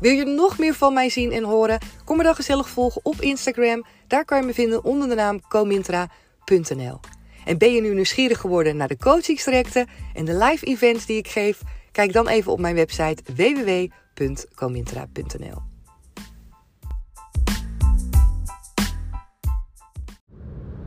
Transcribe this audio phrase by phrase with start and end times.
[0.00, 1.78] Wil je nog meer van mij zien en horen?
[2.04, 3.84] Kom me dan gezellig volgen op Instagram.
[4.06, 7.00] Daar kan je me vinden onder de naam comintra.nl.
[7.44, 11.28] En ben je nu nieuwsgierig geworden naar de coachingstrajecten en de live events die ik
[11.28, 11.60] geef?
[11.92, 15.62] Kijk dan even op mijn website www.comintra.nl.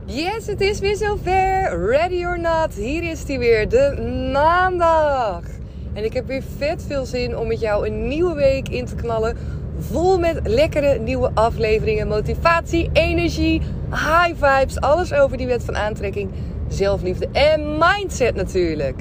[0.06, 1.86] Yes, het is weer zover.
[1.88, 2.74] Ready or not.
[2.74, 5.53] Hier is die weer, de maandag.
[5.94, 8.94] En ik heb weer vet veel zin om met jou een nieuwe week in te
[8.94, 9.36] knallen.
[9.78, 14.80] Vol met lekkere nieuwe afleveringen, motivatie, energie, high vibes.
[14.80, 16.30] Alles over die wet van aantrekking,
[16.68, 19.00] zelfliefde en mindset natuurlijk.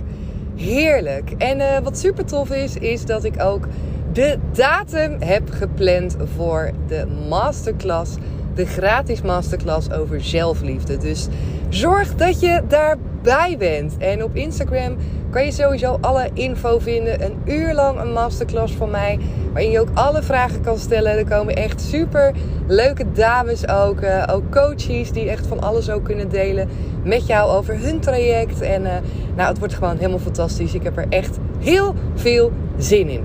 [0.55, 1.31] Heerlijk.
[1.37, 3.67] En uh, wat super tof is, is dat ik ook
[4.13, 8.15] de datum heb gepland voor de masterclass.
[8.55, 10.97] De gratis masterclass over zelfliefde.
[10.97, 11.27] Dus
[11.69, 13.97] zorg dat je daarbij bent.
[13.97, 14.97] En op Instagram
[15.33, 17.23] kan je sowieso alle info vinden.
[17.23, 19.19] Een uur lang een masterclass van mij.
[19.53, 21.17] Waarin je ook alle vragen kan stellen.
[21.17, 22.33] Er komen echt super
[22.67, 24.01] leuke dames ook.
[24.01, 26.69] Uh, ook coaches die echt van alles ook kunnen delen
[27.03, 28.61] met jou over hun traject.
[28.61, 28.91] En uh,
[29.35, 30.73] nou, het wordt gewoon helemaal fantastisch.
[30.73, 33.23] Ik heb er echt heel veel zin in.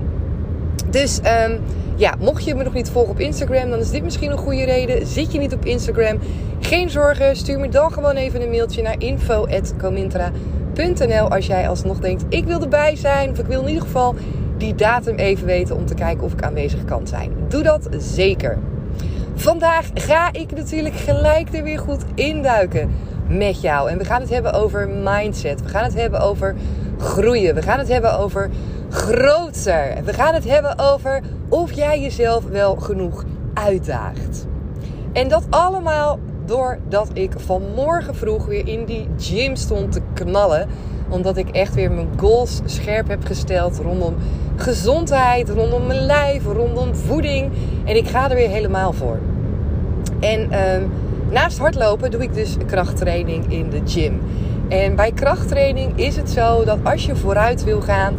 [0.89, 1.59] Dus um,
[1.95, 4.63] ja, mocht je me nog niet volgen op Instagram, dan is dit misschien een goede
[4.63, 5.07] reden.
[5.07, 6.19] Zit je niet op Instagram?
[6.59, 8.95] Geen zorgen, stuur me dan gewoon even een mailtje naar
[11.29, 13.31] als jij alsnog denkt, ik wil erbij zijn.
[13.31, 14.15] Of ik wil in ieder geval
[14.57, 17.31] die datum even weten om te kijken of ik aanwezig kan zijn.
[17.47, 18.57] Doe dat zeker.
[19.35, 22.91] Vandaag ga ik natuurlijk gelijk er weer goed induiken
[23.27, 23.89] met jou.
[23.89, 25.61] En we gaan het hebben over mindset.
[25.61, 26.55] We gaan het hebben over
[26.97, 27.55] groeien.
[27.55, 28.49] We gaan het hebben over
[28.89, 29.93] groter.
[30.03, 34.47] We gaan het hebben over of jij jezelf wel genoeg uitdaagt.
[35.13, 40.67] En dat allemaal doordat ik vanmorgen vroeg weer in die gym stond te knallen.
[41.09, 44.15] Omdat ik echt weer mijn goals scherp heb gesteld rondom
[44.55, 47.51] gezondheid, rondom mijn lijf, rondom voeding.
[47.85, 49.19] En ik ga er weer helemaal voor.
[50.19, 50.57] En uh,
[51.31, 54.21] naast hardlopen doe ik dus krachttraining in de gym.
[54.69, 58.15] En bij krachttraining is het zo dat als je vooruit wil gaan,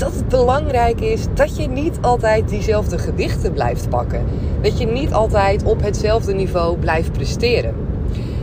[0.00, 4.24] dat het belangrijk is dat je niet altijd diezelfde gewichten blijft pakken.
[4.62, 7.74] Dat je niet altijd op hetzelfde niveau blijft presteren.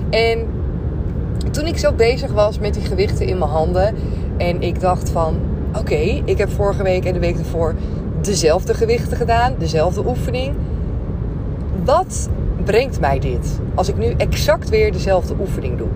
[0.09, 0.47] En
[1.51, 3.95] toen ik zo bezig was met die gewichten in mijn handen
[4.38, 5.35] en ik dacht van
[5.78, 7.75] oké, ik heb vorige week en de week ervoor
[8.22, 10.53] dezelfde gewichten gedaan, dezelfde oefening.
[11.85, 12.29] Wat
[12.63, 15.89] brengt mij dit als ik nu exact weer dezelfde oefening doe?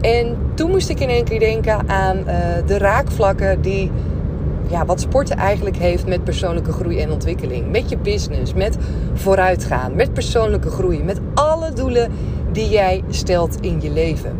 [0.00, 2.24] En toen moest ik in één keer denken aan uh,
[2.66, 3.90] de raakvlakken die
[4.68, 7.70] ja, wat sporten eigenlijk heeft met persoonlijke groei en ontwikkeling.
[7.70, 8.76] Met je business, met
[9.14, 12.10] vooruitgaan, met persoonlijke groei, met alle doelen
[12.52, 14.36] die jij stelt in je leven.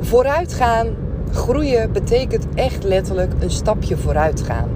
[0.00, 0.86] Vooruitgaan,
[1.32, 4.68] groeien betekent echt letterlijk een stapje vooruit gaan.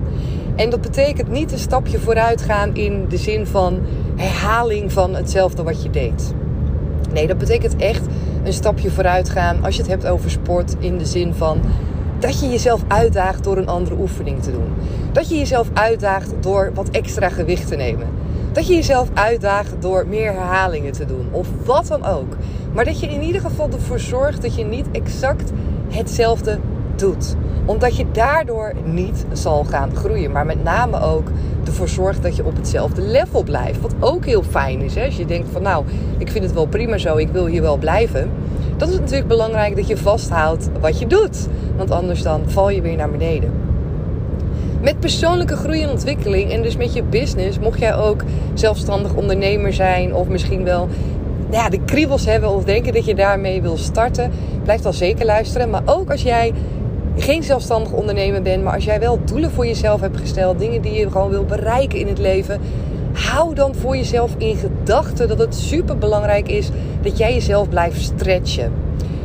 [0.57, 3.79] En dat betekent niet een stapje vooruit gaan in de zin van
[4.17, 6.35] herhaling van hetzelfde wat je deed.
[7.13, 8.07] Nee, dat betekent echt
[8.45, 11.61] een stapje vooruit gaan als je het hebt over sport in de zin van
[12.23, 14.75] dat je jezelf uitdaagt door een andere oefening te doen.
[15.13, 18.07] Dat je jezelf uitdaagt door wat extra gewicht te nemen.
[18.53, 21.29] Dat je jezelf uitdaagt door meer herhalingen te doen.
[21.31, 22.37] Of wat dan ook.
[22.73, 25.51] Maar dat je in ieder geval ervoor zorgt dat je niet exact
[25.89, 26.59] hetzelfde
[26.97, 27.37] doet.
[27.65, 30.31] Omdat je daardoor niet zal gaan groeien.
[30.31, 31.29] Maar met name ook
[31.67, 33.81] ervoor zorgt dat je op hetzelfde level blijft.
[33.81, 34.95] Wat ook heel fijn is.
[34.95, 35.05] Hè?
[35.05, 35.85] Als je denkt van nou,
[36.19, 37.17] ik vind het wel prima zo.
[37.17, 38.31] Ik wil hier wel blijven
[38.83, 41.49] dat is natuurlijk belangrijk dat je vasthoudt wat je doet.
[41.77, 43.53] Want anders dan val je weer naar beneden.
[44.81, 48.23] Met persoonlijke groei en ontwikkeling en dus met je business, mocht jij ook
[48.55, 50.89] zelfstandig ondernemer zijn of misschien wel
[51.51, 54.31] ja, de kriebels hebben of denken dat je daarmee wil starten,
[54.63, 55.71] blijf dan zeker luisteren.
[55.71, 56.53] Maar ook als jij
[57.17, 60.93] geen zelfstandig ondernemer bent, maar als jij wel doelen voor jezelf hebt gesteld, dingen die
[60.93, 62.61] je gewoon wil bereiken in het leven,
[63.13, 66.71] hou dan voor jezelf in gedachten dat het super belangrijk is
[67.03, 68.73] dat jij jezelf blijft stretchen.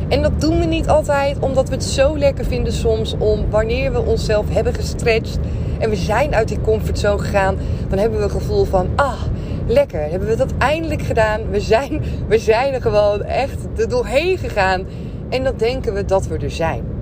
[0.08, 3.92] En dat doen we niet altijd omdat we het zo lekker vinden soms om wanneer
[3.92, 5.38] we onszelf hebben gestretched
[5.78, 7.56] en we zijn uit die comfortzone gegaan,
[7.88, 9.22] dan hebben we een gevoel van ah,
[9.66, 11.50] lekker, hebben we dat eindelijk gedaan.
[11.50, 14.86] We zijn, we zijn er gewoon echt er doorheen gegaan
[15.28, 16.97] en dan denken we dat we er zijn.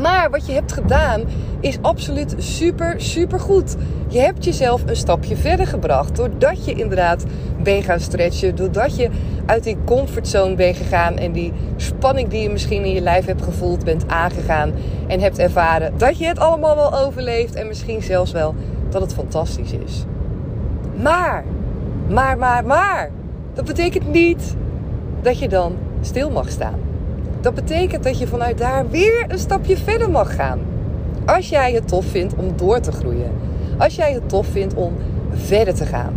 [0.00, 1.22] Maar wat je hebt gedaan
[1.60, 3.76] is absoluut super, super goed.
[4.08, 6.16] Je hebt jezelf een stapje verder gebracht.
[6.16, 7.24] Doordat je inderdaad
[7.62, 8.54] bent gaan stretchen.
[8.54, 9.10] Doordat je
[9.46, 11.16] uit die comfortzone bent gegaan.
[11.16, 14.72] En die spanning die je misschien in je lijf hebt gevoeld, bent aangegaan.
[15.06, 17.54] En hebt ervaren dat je het allemaal wel overleeft.
[17.54, 18.54] En misschien zelfs wel
[18.90, 20.04] dat het fantastisch is.
[21.02, 21.44] Maar,
[22.08, 23.10] maar, maar, maar.
[23.54, 24.56] Dat betekent niet
[25.22, 26.91] dat je dan stil mag staan.
[27.42, 30.60] Dat betekent dat je vanuit daar weer een stapje verder mag gaan.
[31.26, 33.30] Als jij het tof vindt om door te groeien.
[33.78, 34.92] Als jij het tof vindt om
[35.32, 36.14] verder te gaan.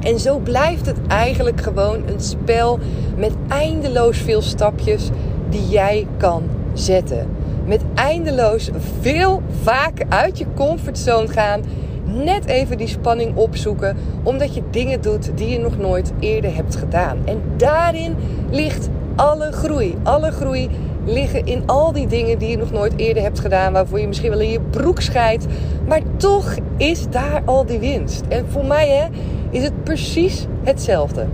[0.00, 2.78] En zo blijft het eigenlijk gewoon een spel
[3.16, 5.08] met eindeloos veel stapjes
[5.48, 6.42] die jij kan
[6.72, 7.28] zetten.
[7.66, 8.70] Met eindeloos
[9.00, 11.62] veel vaker uit je comfortzone gaan.
[12.04, 16.76] Net even die spanning opzoeken, omdat je dingen doet die je nog nooit eerder hebt
[16.76, 17.18] gedaan.
[17.24, 18.16] En daarin
[18.50, 19.96] ligt alle groei.
[20.02, 20.70] Alle groei
[21.04, 23.72] liggen in al die dingen die je nog nooit eerder hebt gedaan.
[23.72, 25.46] Waarvoor je misschien wel in je broek scheidt.
[25.86, 28.22] Maar toch is daar al die winst.
[28.28, 29.06] En voor mij hè,
[29.50, 31.26] is het precies hetzelfde.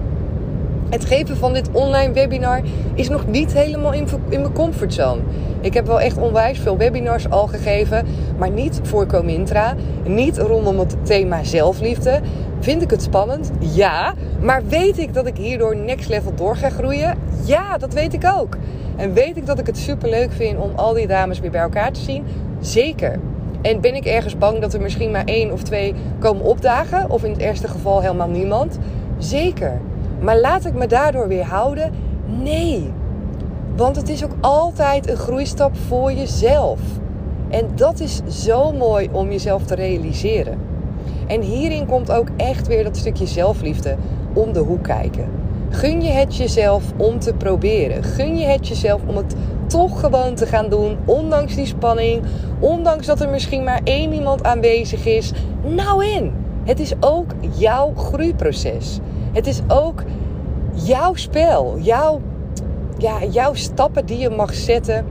[0.90, 2.60] Het geven van dit online webinar
[2.94, 5.20] is nog niet helemaal in, in mijn comfortzone.
[5.60, 8.06] Ik heb wel echt onwijs veel webinars al gegeven,
[8.40, 9.74] maar niet voor Comintra.
[10.04, 12.20] Niet rondom het thema zelfliefde.
[12.60, 13.50] Vind ik het spannend?
[13.58, 14.14] Ja.
[14.40, 17.18] Maar weet ik dat ik hierdoor next level door ga groeien?
[17.44, 18.56] Ja, dat weet ik ook.
[18.96, 21.60] En weet ik dat ik het super leuk vind om al die dames weer bij
[21.60, 22.24] elkaar te zien?
[22.60, 23.18] Zeker.
[23.62, 27.10] En ben ik ergens bang dat er misschien maar één of twee komen opdagen?
[27.10, 28.78] Of in het ergste geval helemaal niemand?
[29.18, 29.80] Zeker.
[30.20, 31.92] Maar laat ik me daardoor weer houden?
[32.42, 32.90] Nee.
[33.76, 36.80] Want het is ook altijd een groeistap voor jezelf.
[37.50, 40.58] En dat is zo mooi om jezelf te realiseren.
[41.26, 43.96] En hierin komt ook echt weer dat stukje zelfliefde
[44.32, 45.28] om de hoek kijken.
[45.70, 48.02] Gun je het jezelf om te proberen.
[48.02, 49.34] Gun je het jezelf om het
[49.66, 52.22] toch gewoon te gaan doen, ondanks die spanning,
[52.58, 55.32] ondanks dat er misschien maar één iemand aanwezig is.
[55.62, 56.32] Nou in.
[56.64, 58.98] Het is ook jouw groeiproces.
[59.32, 60.02] Het is ook
[60.72, 62.20] jouw spel, jouw,
[62.98, 65.06] ja, jouw stappen die je mag zetten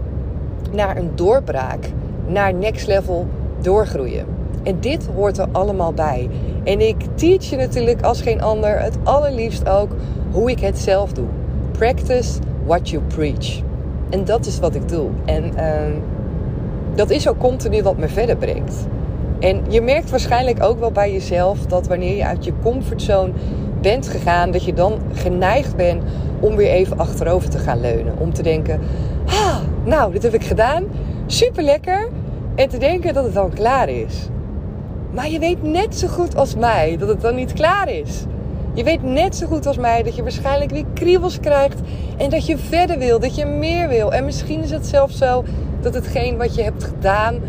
[0.72, 1.90] naar een doorbraak,
[2.30, 3.28] naar next level
[3.62, 4.26] doorgroeien.
[4.64, 6.30] En dit hoort er allemaal bij.
[6.64, 9.92] En ik teach je natuurlijk als geen ander het allerliefst ook
[10.32, 11.28] hoe ik het zelf doe.
[11.72, 13.62] Practice what you preach.
[14.10, 15.10] En dat is wat ik doe.
[15.26, 15.62] En uh,
[16.96, 18.88] dat is ook continu wat me verder brengt.
[19.40, 23.32] En je merkt waarschijnlijk ook wel bij jezelf dat wanneer je uit je comfortzone
[23.82, 26.04] bent gegaan, dat je dan geneigd bent
[26.40, 28.14] om weer even achterover te gaan leunen.
[28.18, 28.80] Om te denken:
[29.26, 30.84] ah, nou, dit heb ik gedaan,
[31.26, 32.08] super lekker.
[32.60, 34.28] En te denken dat het dan klaar is.
[35.12, 38.24] Maar je weet net zo goed als mij dat het dan niet klaar is.
[38.74, 41.80] Je weet net zo goed als mij dat je waarschijnlijk weer kriebels krijgt
[42.18, 44.14] en dat je verder wil, dat je meer wil.
[44.14, 45.44] En misschien is het zelfs zo
[45.82, 47.40] dat hetgeen wat je hebt gedaan,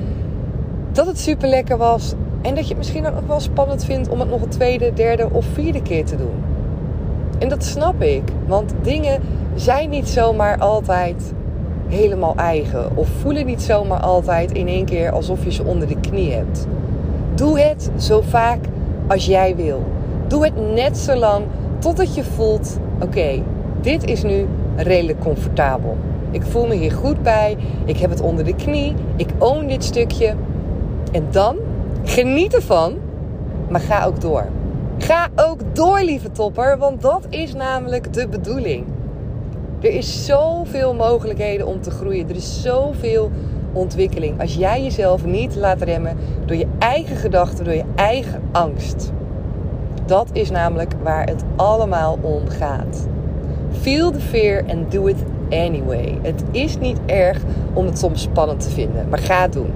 [0.93, 2.13] dat het super lekker was.
[2.43, 5.29] En dat je het misschien ook wel spannend vindt om het nog een tweede, derde
[5.33, 6.45] of vierde keer te doen.
[7.39, 9.21] En dat snap ik, want dingen
[9.55, 11.33] zijn niet zomaar altijd
[11.91, 12.97] helemaal eigen.
[12.97, 16.67] Of voelen niet zomaar altijd in één keer alsof je ze onder de knie hebt.
[17.35, 18.59] Doe het zo vaak
[19.07, 19.83] als jij wil.
[20.27, 21.45] Doe het net zo lang
[21.79, 23.43] totdat je voelt: oké,
[23.81, 25.97] dit is nu redelijk comfortabel.
[26.31, 27.57] Ik voel me hier goed bij.
[27.85, 28.95] Ik heb het onder de knie.
[29.17, 30.35] Ik own dit stukje.
[31.13, 31.57] En dan
[32.05, 32.95] geniet ervan,
[33.69, 34.47] maar ga ook door.
[34.99, 38.85] Ga ook door, lieve topper, want dat is namelijk de bedoeling.
[39.81, 42.29] Er is zoveel mogelijkheden om te groeien.
[42.29, 43.31] Er is zoveel
[43.73, 44.41] ontwikkeling.
[44.41, 49.13] Als jij jezelf niet laat remmen door je eigen gedachten, door je eigen angst.
[50.07, 53.09] Dat is namelijk waar het allemaal om gaat.
[53.81, 56.19] Feel the fear and do it anyway.
[56.23, 57.39] Het is niet erg
[57.73, 59.73] om het soms spannend te vinden, maar ga het doen.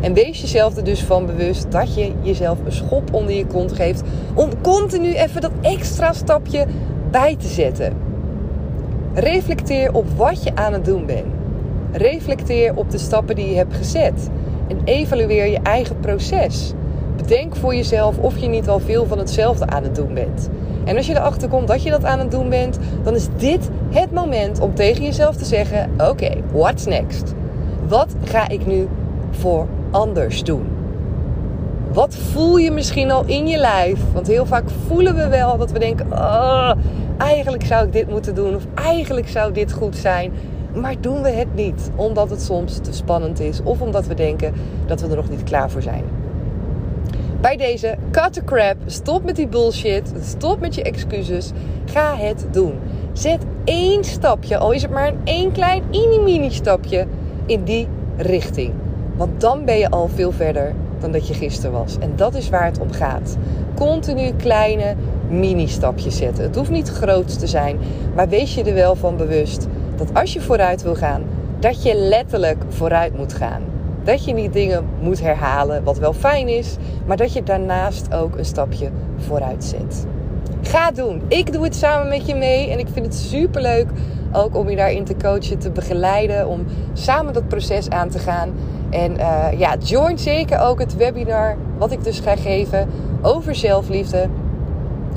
[0.00, 3.72] En wees jezelf er dus van bewust dat je jezelf een schop onder je kont
[3.72, 4.02] geeft
[4.34, 6.66] om continu even dat extra stapje
[7.10, 8.12] bij te zetten.
[9.14, 11.26] Reflecteer op wat je aan het doen bent.
[11.92, 14.30] Reflecteer op de stappen die je hebt gezet.
[14.68, 16.72] En evalueer je eigen proces.
[17.16, 20.48] Bedenk voor jezelf of je niet al veel van hetzelfde aan het doen bent.
[20.84, 23.70] En als je erachter komt dat je dat aan het doen bent, dan is dit
[23.90, 27.34] het moment om tegen jezelf te zeggen: Oké, what's next?
[27.88, 28.88] Wat ga ik nu
[29.30, 30.66] voor anders doen?
[31.92, 34.00] Wat voel je misschien al in je lijf?
[34.12, 36.72] Want heel vaak voelen we wel dat we denken: oh,
[37.16, 38.54] eigenlijk zou ik dit moeten doen.
[38.54, 40.32] Of eigenlijk zou dit goed zijn.
[40.74, 43.62] Maar doen we het niet, omdat het soms te spannend is.
[43.62, 44.54] Of omdat we denken
[44.86, 46.04] dat we er nog niet klaar voor zijn.
[47.40, 48.76] Bij deze, cut the crap.
[48.86, 50.12] Stop met die bullshit.
[50.22, 51.50] Stop met je excuses.
[51.84, 52.72] Ga het doen.
[53.12, 57.06] Zet één stapje, al is het maar een één klein mini-mini stapje,
[57.46, 58.72] in die richting.
[59.16, 61.98] Want dan ben je al veel verder dan dat je gisteren was.
[61.98, 63.36] En dat is waar het om gaat.
[63.74, 64.94] Continu kleine
[65.28, 66.44] mini-stapjes zetten.
[66.44, 67.78] Het hoeft niet groot te zijn,
[68.14, 69.66] maar wees je er wel van bewust
[69.96, 71.22] dat als je vooruit wil gaan,
[71.58, 73.62] dat je letterlijk vooruit moet gaan.
[74.04, 76.76] Dat je niet dingen moet herhalen, wat wel fijn is,
[77.06, 80.06] maar dat je daarnaast ook een stapje vooruit zet.
[80.62, 81.22] Ga doen.
[81.28, 83.86] Ik doe het samen met je mee en ik vind het super leuk
[84.32, 88.52] ook om je daarin te coachen, te begeleiden, om samen dat proces aan te gaan.
[88.90, 92.88] En uh, ja, join zeker ook het webinar wat ik dus ga geven
[93.22, 94.28] over zelfliefde.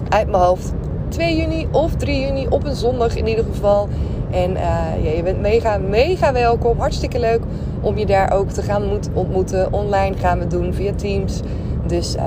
[0.09, 0.73] Uit mijn hoofd
[1.09, 3.89] 2 juni of 3 juni op een zondag in ieder geval.
[4.31, 4.59] En uh,
[5.03, 6.79] ja, je bent mega, mega welkom.
[6.79, 7.41] Hartstikke leuk
[7.81, 8.83] om je daar ook te gaan
[9.13, 9.73] ontmoeten.
[9.73, 11.39] Online gaan we doen via Teams.
[11.85, 12.23] Dus uh,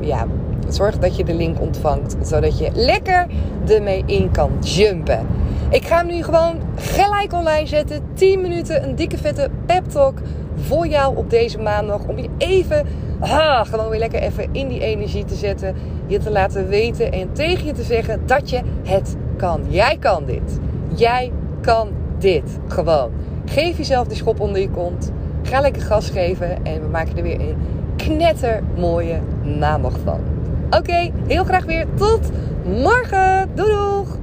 [0.00, 0.26] ja,
[0.68, 2.16] zorg dat je de link ontvangt.
[2.22, 3.26] Zodat je lekker
[3.66, 5.26] ermee in kan jumpen.
[5.70, 8.02] Ik ga hem nu gewoon gelijk online zetten.
[8.14, 10.18] 10 minuten, een dikke vette pep talk
[10.56, 12.06] voor jou op deze maandag.
[12.06, 12.86] Om je even,
[13.20, 15.74] ah, gewoon weer lekker even in die energie te zetten.
[16.06, 19.62] Je te laten weten en tegen je te zeggen dat je het kan.
[19.68, 20.58] Jij kan dit.
[20.94, 22.58] Jij kan dit.
[22.68, 23.10] Gewoon.
[23.44, 25.12] Geef jezelf de schop onder je kont.
[25.42, 26.64] Ga lekker gas geven.
[26.64, 27.56] En we maken er weer een
[27.96, 29.20] knettermooie
[29.58, 30.20] maandag van.
[30.70, 31.86] Oké, heel graag weer.
[31.94, 32.30] Tot
[32.64, 33.50] morgen.
[33.54, 34.22] Doei doeg!